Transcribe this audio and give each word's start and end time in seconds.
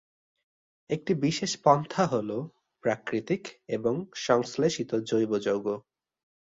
একটি 0.89 1.11
বিশেষ 1.21 1.51
পন্থা 1.63 2.03
হল, 2.05 2.29
প্রাকৃতিক 2.83 3.43
এবং 3.67 3.93
সংশ্লেষিত 4.21 4.91
জৈব 5.09 5.31
যৌগ। 5.37 5.65